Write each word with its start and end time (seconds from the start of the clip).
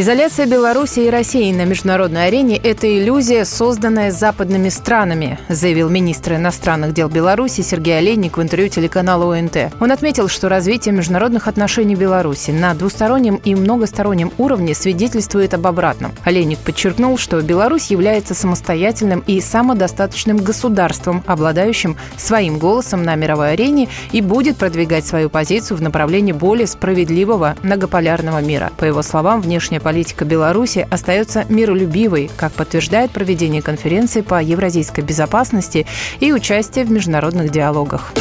Изоляция 0.00 0.46
Беларуси 0.46 1.00
и 1.00 1.10
России 1.10 1.52
на 1.52 1.64
международной 1.64 2.28
арене– 2.28 2.56
это 2.62 2.86
иллюзия, 2.86 3.44
созданная 3.44 4.12
западными 4.12 4.68
странами, 4.68 5.40
заявил 5.48 5.88
министр 5.90 6.34
иностранных 6.34 6.94
дел 6.94 7.08
Беларуси 7.08 7.62
Сергей 7.62 7.98
Олейник 7.98 8.36
в 8.36 8.40
интервью 8.40 8.68
телеканалу 8.68 9.32
ОНТ. 9.32 9.72
Он 9.80 9.90
отметил, 9.90 10.28
что 10.28 10.48
развитие 10.48 10.94
международных 10.94 11.48
отношений 11.48 11.96
Беларуси 11.96 12.52
на 12.52 12.74
двустороннем 12.74 13.40
и 13.42 13.56
многостороннем 13.56 14.30
уровне 14.38 14.72
свидетельствует 14.72 15.52
об 15.54 15.66
обратном. 15.66 16.12
Олейник 16.22 16.60
подчеркнул, 16.60 17.18
что 17.18 17.42
Беларусь 17.42 17.90
является 17.90 18.34
самостоятельным 18.34 19.24
и 19.26 19.40
самодостаточным 19.40 20.36
государством, 20.36 21.24
обладающим 21.26 21.96
своим 22.16 22.60
голосом 22.60 23.02
на 23.02 23.16
мировой 23.16 23.54
арене 23.54 23.88
и 24.12 24.20
будет 24.20 24.58
продвигать 24.58 25.08
свою 25.08 25.28
позицию 25.28 25.76
в 25.76 25.82
направлении 25.82 26.30
более 26.30 26.68
справедливого 26.68 27.56
многополярного 27.64 28.40
мира. 28.40 28.70
По 28.76 28.84
его 28.84 29.02
словам, 29.02 29.40
внешняя 29.40 29.80
политика 29.88 30.26
Беларуси 30.26 30.86
остается 30.90 31.46
миролюбивой, 31.48 32.30
как 32.36 32.52
подтверждает 32.52 33.10
проведение 33.10 33.62
конференции 33.62 34.20
по 34.20 34.42
евразийской 34.42 35.02
безопасности 35.02 35.86
и 36.20 36.30
участие 36.30 36.84
в 36.84 36.90
международных 36.90 37.50
диалогах. 37.50 38.12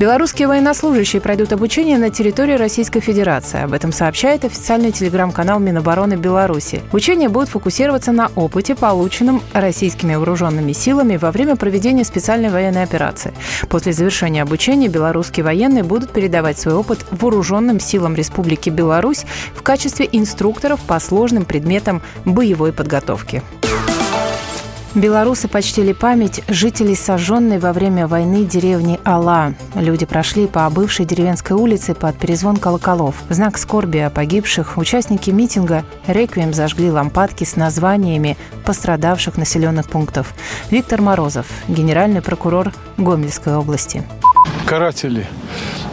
Белорусские 0.00 0.48
военнослужащие 0.48 1.20
пройдут 1.20 1.52
обучение 1.52 1.98
на 1.98 2.08
территории 2.08 2.54
Российской 2.54 3.00
Федерации. 3.00 3.60
Об 3.60 3.74
этом 3.74 3.92
сообщает 3.92 4.46
официальный 4.46 4.92
телеграм-канал 4.92 5.60
Минобороны 5.60 6.14
Беларуси. 6.14 6.82
Учения 6.90 7.28
будут 7.28 7.50
фокусироваться 7.50 8.10
на 8.10 8.30
опыте, 8.34 8.74
полученном 8.74 9.42
российскими 9.52 10.14
вооруженными 10.14 10.72
силами 10.72 11.18
во 11.18 11.30
время 11.30 11.54
проведения 11.56 12.04
специальной 12.04 12.48
военной 12.48 12.82
операции. 12.82 13.34
После 13.68 13.92
завершения 13.92 14.40
обучения 14.40 14.88
белорусские 14.88 15.44
военные 15.44 15.84
будут 15.84 16.12
передавать 16.12 16.58
свой 16.58 16.76
опыт 16.76 17.04
вооруженным 17.10 17.78
силам 17.78 18.14
Республики 18.14 18.70
Беларусь 18.70 19.26
в 19.54 19.60
качестве 19.60 20.08
инструкторов 20.10 20.80
по 20.80 20.98
сложным 20.98 21.44
предметам 21.44 22.00
боевой 22.24 22.72
подготовки. 22.72 23.42
Белорусы 24.94 25.46
почтили 25.46 25.92
память 25.92 26.42
жителей 26.48 26.96
сожженной 26.96 27.58
во 27.58 27.72
время 27.72 28.08
войны 28.08 28.44
деревни 28.44 28.98
Алла. 29.04 29.54
Люди 29.76 30.04
прошли 30.04 30.48
по 30.48 30.68
бывшей 30.68 31.06
деревенской 31.06 31.56
улице 31.56 31.94
под 31.94 32.16
перезвон 32.18 32.56
колоколов. 32.56 33.14
В 33.28 33.32
знак 33.32 33.56
скорби 33.56 33.98
о 33.98 34.10
погибших 34.10 34.78
участники 34.78 35.30
митинга 35.30 35.84
«Реквием» 36.08 36.52
зажгли 36.52 36.90
лампадки 36.90 37.44
с 37.44 37.54
названиями 37.54 38.36
пострадавших 38.64 39.36
населенных 39.36 39.88
пунктов. 39.88 40.34
Виктор 40.70 41.00
Морозов, 41.00 41.46
генеральный 41.68 42.20
прокурор 42.20 42.72
Гомельской 42.96 43.54
области. 43.54 44.02
Каратели, 44.66 45.24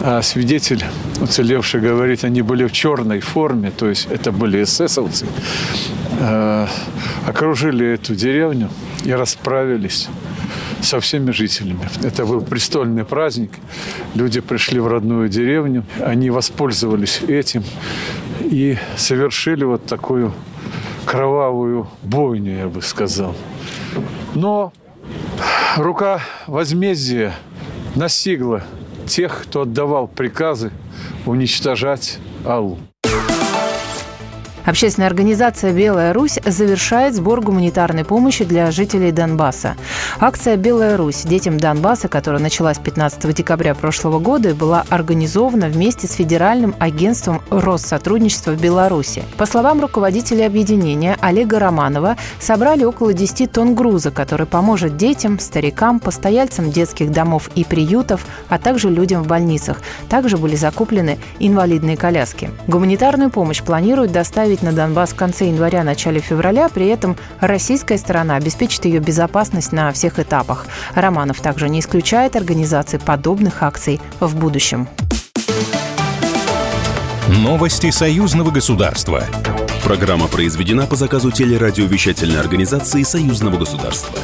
а 0.00 0.22
свидетель 0.22 0.84
уцелевший 1.20 1.80
говорит, 1.80 2.24
они 2.24 2.42
были 2.42 2.66
в 2.66 2.72
черной 2.72 3.20
форме, 3.20 3.70
то 3.70 3.88
есть 3.88 4.08
это 4.10 4.32
были 4.32 4.62
эсэсовцы, 4.62 5.26
э, 6.18 6.66
окружили 7.26 7.86
эту 7.94 8.14
деревню 8.14 8.68
и 9.04 9.12
расправились 9.12 10.08
со 10.80 11.00
всеми 11.00 11.30
жителями. 11.30 11.88
Это 12.02 12.26
был 12.26 12.40
престольный 12.40 13.04
праздник. 13.04 13.52
Люди 14.14 14.40
пришли 14.40 14.80
в 14.80 14.88
родную 14.88 15.28
деревню, 15.28 15.84
они 16.00 16.30
воспользовались 16.30 17.20
этим 17.22 17.62
и 18.40 18.76
совершили 18.96 19.64
вот 19.64 19.86
такую 19.86 20.32
кровавую 21.04 21.88
бойню, 22.02 22.58
я 22.58 22.68
бы 22.68 22.82
сказал. 22.82 23.34
Но 24.34 24.72
рука 25.76 26.20
возмездия 26.46 27.34
настигла 27.94 28.64
тех, 29.06 29.42
кто 29.42 29.62
отдавал 29.62 30.08
приказы 30.08 30.72
уничтожать 31.26 32.18
Аллу. 32.44 32.78
Общественная 34.64 35.08
организация 35.08 35.72
«Белая 35.72 36.12
Русь» 36.12 36.38
завершает 36.46 37.16
сбор 37.16 37.40
гуманитарной 37.40 38.04
помощи 38.04 38.44
для 38.44 38.70
жителей 38.70 39.10
Донбасса. 39.10 39.74
Акция 40.20 40.56
«Белая 40.56 40.96
Русь» 40.96 41.22
детям 41.22 41.58
Донбасса, 41.58 42.06
которая 42.06 42.40
началась 42.40 42.78
15 42.78 43.34
декабря 43.34 43.74
прошлого 43.74 44.20
года, 44.20 44.54
была 44.54 44.84
организована 44.88 45.66
вместе 45.66 46.06
с 46.06 46.12
Федеральным 46.12 46.76
агентством 46.78 47.42
Россотрудничества 47.50 48.52
в 48.52 48.60
Беларуси. 48.60 49.24
По 49.36 49.46
словам 49.46 49.80
руководителя 49.80 50.46
объединения 50.46 51.16
Олега 51.20 51.58
Романова, 51.58 52.16
собрали 52.38 52.84
около 52.84 53.12
10 53.12 53.50
тонн 53.50 53.74
груза, 53.74 54.12
который 54.12 54.46
поможет 54.46 54.96
детям, 54.96 55.40
старикам, 55.40 55.98
постояльцам 55.98 56.70
детских 56.70 57.10
домов 57.10 57.50
и 57.56 57.64
приютов, 57.64 58.24
а 58.48 58.58
также 58.58 58.90
людям 58.90 59.24
в 59.24 59.26
больницах. 59.26 59.80
Также 60.08 60.36
были 60.36 60.54
закуплены 60.54 61.18
инвалидные 61.40 61.96
коляски. 61.96 62.50
Гуманитарную 62.68 63.30
помощь 63.30 63.60
планируют 63.60 64.12
доставить 64.12 64.51
отправить 64.52 64.62
на 64.62 64.72
Донбасс 64.72 65.10
в 65.12 65.16
конце 65.16 65.46
января-начале 65.46 66.20
февраля. 66.20 66.68
При 66.68 66.86
этом 66.86 67.16
российская 67.40 67.96
сторона 67.98 68.36
обеспечит 68.36 68.84
ее 68.84 69.00
безопасность 69.00 69.72
на 69.72 69.90
всех 69.92 70.18
этапах. 70.18 70.66
Романов 70.94 71.40
также 71.40 71.68
не 71.68 71.80
исключает 71.80 72.36
организации 72.36 72.98
подобных 72.98 73.62
акций 73.62 74.00
в 74.20 74.36
будущем. 74.36 74.88
Новости 77.28 77.90
союзного 77.90 78.50
государства. 78.50 79.24
Программа 79.82 80.28
произведена 80.28 80.86
по 80.86 80.96
заказу 80.96 81.30
телерадиовещательной 81.30 82.38
организации 82.40 83.02
союзного 83.02 83.56
государства. 83.56 84.18